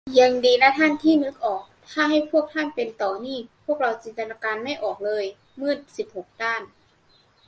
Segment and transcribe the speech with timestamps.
[0.19, 5.25] ยังดีนะท่าน ที่นึกออก ถ้าให้พวกท่านเป็นต่อนี่ พวกเราจินตนาการไม่ออกเลย
[5.61, 6.61] มืดสิบหกด้าน